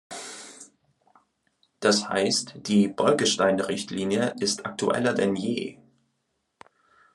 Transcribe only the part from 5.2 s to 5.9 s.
je!